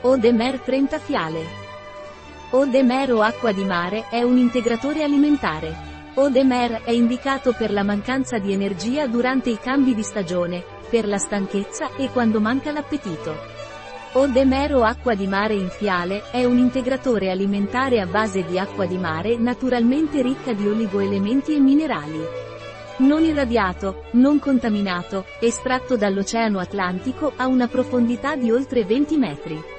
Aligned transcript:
Odemer 0.00 0.60
30 0.60 1.00
fiale. 1.00 1.44
Odemer 2.50 3.14
o 3.14 3.20
acqua 3.20 3.50
di 3.50 3.64
mare 3.64 4.04
è 4.08 4.22
un 4.22 4.38
integratore 4.38 5.02
alimentare. 5.02 5.74
Odemer 6.14 6.82
è 6.84 6.92
indicato 6.92 7.52
per 7.52 7.72
la 7.72 7.82
mancanza 7.82 8.38
di 8.38 8.52
energia 8.52 9.08
durante 9.08 9.50
i 9.50 9.58
cambi 9.58 9.96
di 9.96 10.04
stagione, 10.04 10.62
per 10.88 11.08
la 11.08 11.18
stanchezza 11.18 11.96
e 11.96 12.10
quando 12.10 12.38
manca 12.38 12.70
l'appetito. 12.70 13.34
Odemer 14.12 14.76
o 14.76 14.84
acqua 14.84 15.16
di 15.16 15.26
mare 15.26 15.54
in 15.54 15.68
fiale 15.68 16.30
è 16.30 16.44
un 16.44 16.58
integratore 16.58 17.32
alimentare 17.32 18.00
a 18.00 18.06
base 18.06 18.44
di 18.44 18.56
acqua 18.56 18.86
di 18.86 18.98
mare 18.98 19.36
naturalmente 19.36 20.22
ricca 20.22 20.52
di 20.52 20.64
oligoelementi 20.64 21.56
e 21.56 21.58
minerali. 21.58 22.20
Non 22.98 23.24
irradiato, 23.24 24.04
non 24.12 24.38
contaminato, 24.38 25.24
estratto 25.40 25.96
dall'Oceano 25.96 26.60
Atlantico 26.60 27.32
a 27.34 27.48
una 27.48 27.66
profondità 27.66 28.36
di 28.36 28.52
oltre 28.52 28.84
20 28.84 29.16
metri. 29.16 29.76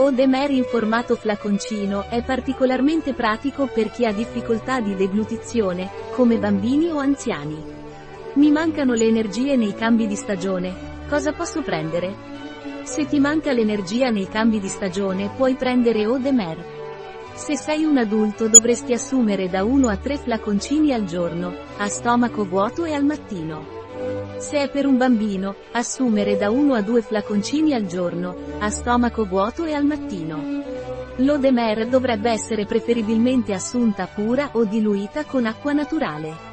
Odemer 0.00 0.52
in 0.52 0.62
formato 0.62 1.16
flaconcino 1.16 2.04
è 2.08 2.22
particolarmente 2.22 3.14
pratico 3.14 3.66
per 3.66 3.90
chi 3.90 4.06
ha 4.06 4.12
difficoltà 4.12 4.80
di 4.80 4.94
deglutizione, 4.94 5.90
come 6.12 6.38
bambini 6.38 6.88
o 6.88 6.98
anziani. 6.98 7.60
Mi 8.34 8.52
mancano 8.52 8.94
le 8.94 9.06
energie 9.06 9.56
nei 9.56 9.74
cambi 9.74 10.06
di 10.06 10.14
stagione. 10.14 10.72
Cosa 11.08 11.32
posso 11.32 11.62
prendere? 11.62 12.14
Se 12.84 13.06
ti 13.06 13.18
manca 13.18 13.50
l'energia 13.50 14.10
nei 14.10 14.28
cambi 14.28 14.60
di 14.60 14.68
stagione 14.68 15.32
puoi 15.36 15.56
prendere 15.56 16.06
Odemer. 16.06 16.64
Se 17.34 17.56
sei 17.56 17.82
un 17.82 17.98
adulto 17.98 18.46
dovresti 18.46 18.92
assumere 18.92 19.48
da 19.48 19.64
1 19.64 19.88
a 19.88 19.96
3 19.96 20.16
flaconcini 20.18 20.92
al 20.92 21.06
giorno, 21.06 21.52
a 21.76 21.88
stomaco 21.88 22.44
vuoto 22.44 22.84
e 22.84 22.92
al 22.92 23.04
mattino. 23.04 23.77
Se 24.38 24.58
è 24.58 24.70
per 24.70 24.86
un 24.86 24.96
bambino, 24.96 25.56
assumere 25.72 26.36
da 26.36 26.50
1 26.50 26.74
a 26.74 26.80
2 26.80 27.02
flaconcini 27.02 27.74
al 27.74 27.86
giorno, 27.86 28.36
a 28.58 28.70
stomaco 28.70 29.24
vuoto 29.24 29.64
e 29.64 29.72
al 29.72 29.84
mattino. 29.84 30.62
L'Odemer 31.16 31.88
dovrebbe 31.88 32.30
essere 32.30 32.64
preferibilmente 32.64 33.52
assunta 33.52 34.06
pura 34.06 34.50
o 34.52 34.64
diluita 34.64 35.24
con 35.24 35.46
acqua 35.46 35.72
naturale. 35.72 36.46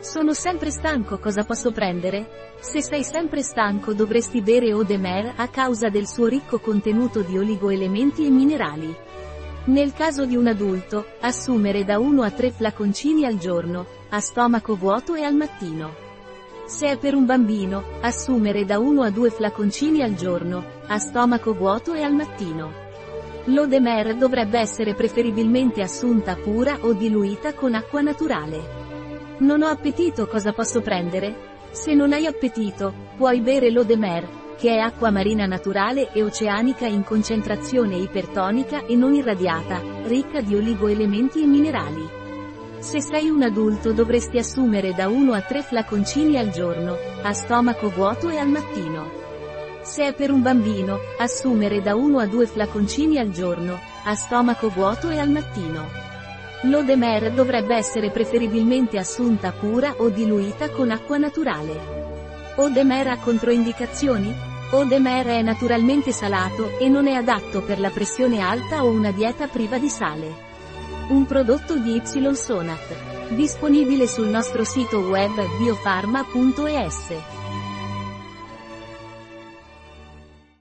Sono 0.00 0.32
sempre 0.32 0.70
stanco 0.70 1.18
cosa 1.18 1.44
posso 1.44 1.72
prendere? 1.72 2.54
Se 2.60 2.80
sei 2.80 3.04
sempre 3.04 3.42
stanco 3.42 3.92
dovresti 3.92 4.40
bere 4.40 4.72
Odemer 4.72 5.34
a 5.36 5.48
causa 5.48 5.90
del 5.90 6.06
suo 6.06 6.26
ricco 6.26 6.58
contenuto 6.58 7.20
di 7.20 7.36
oligoelementi 7.36 8.24
e 8.24 8.30
minerali. 8.30 8.96
Nel 9.66 9.92
caso 9.92 10.24
di 10.24 10.34
un 10.34 10.46
adulto, 10.46 11.04
assumere 11.20 11.84
da 11.84 11.98
1 11.98 12.22
a 12.22 12.30
3 12.30 12.50
flaconcini 12.52 13.26
al 13.26 13.36
giorno, 13.36 13.86
a 14.08 14.20
stomaco 14.20 14.74
vuoto 14.74 15.14
e 15.14 15.22
al 15.22 15.34
mattino. 15.34 16.07
Se 16.68 16.86
è 16.86 16.98
per 16.98 17.14
un 17.14 17.24
bambino, 17.24 17.82
assumere 18.02 18.66
da 18.66 18.78
1 18.78 19.00
a 19.00 19.08
2 19.08 19.30
flaconcini 19.30 20.02
al 20.02 20.12
giorno, 20.12 20.62
a 20.86 20.98
stomaco 20.98 21.54
vuoto 21.54 21.94
e 21.94 22.02
al 22.02 22.12
mattino. 22.12 22.70
L'Odemer 23.46 24.14
dovrebbe 24.16 24.58
essere 24.58 24.92
preferibilmente 24.92 25.80
assunta 25.80 26.36
pura 26.36 26.76
o 26.82 26.92
diluita 26.92 27.54
con 27.54 27.72
acqua 27.72 28.02
naturale. 28.02 29.36
Non 29.38 29.62
ho 29.62 29.68
appetito 29.68 30.26
cosa 30.26 30.52
posso 30.52 30.82
prendere? 30.82 31.56
Se 31.70 31.94
non 31.94 32.12
hai 32.12 32.26
appetito, 32.26 32.92
puoi 33.16 33.40
bere 33.40 33.70
l'Odemer, 33.70 34.28
che 34.58 34.68
è 34.72 34.76
acqua 34.76 35.10
marina 35.10 35.46
naturale 35.46 36.12
e 36.12 36.22
oceanica 36.22 36.84
in 36.86 37.02
concentrazione 37.02 37.96
ipertonica 37.96 38.84
e 38.84 38.94
non 38.94 39.14
irradiata, 39.14 39.80
ricca 40.04 40.42
di 40.42 40.54
oligoelementi 40.54 41.42
e 41.42 41.46
minerali. 41.46 42.27
Se 42.80 43.00
sei 43.00 43.28
un 43.28 43.42
adulto 43.42 43.92
dovresti 43.92 44.38
assumere 44.38 44.94
da 44.94 45.08
1 45.08 45.32
a 45.32 45.40
3 45.40 45.62
flaconcini 45.62 46.38
al 46.38 46.50
giorno, 46.50 46.96
a 47.22 47.32
stomaco 47.32 47.88
vuoto 47.90 48.28
e 48.28 48.38
al 48.38 48.48
mattino. 48.48 49.10
Se 49.82 50.06
è 50.06 50.14
per 50.14 50.30
un 50.30 50.42
bambino, 50.42 50.98
assumere 51.18 51.82
da 51.82 51.96
1 51.96 52.18
a 52.18 52.26
2 52.26 52.46
flaconcini 52.46 53.18
al 53.18 53.30
giorno, 53.30 53.78
a 54.04 54.14
stomaco 54.14 54.68
vuoto 54.68 55.10
e 55.10 55.18
al 55.18 55.28
mattino. 55.28 55.86
L'Odemer 56.62 57.32
dovrebbe 57.32 57.74
essere 57.74 58.10
preferibilmente 58.10 58.96
assunta 58.96 59.50
pura 59.52 59.94
o 59.98 60.08
diluita 60.08 60.70
con 60.70 60.90
acqua 60.90 61.18
naturale. 61.18 62.54
Odemer 62.56 63.08
ha 63.08 63.18
controindicazioni? 63.18 64.32
Odemer 64.70 65.26
è 65.26 65.42
naturalmente 65.42 66.12
salato 66.12 66.78
e 66.78 66.88
non 66.88 67.06
è 67.08 67.14
adatto 67.14 67.62
per 67.62 67.80
la 67.80 67.90
pressione 67.90 68.40
alta 68.40 68.84
o 68.84 68.90
una 68.90 69.10
dieta 69.10 69.46
priva 69.48 69.78
di 69.78 69.88
sale. 69.88 70.47
Un 71.08 71.24
prodotto 71.24 71.78
di 71.78 71.94
Y 71.96 72.34
Sonat. 72.34 73.34
Disponibile 73.34 74.06
sul 74.06 74.28
nostro 74.28 74.62
sito 74.64 74.98
web 74.98 75.32
biofarma.es. 75.58 77.37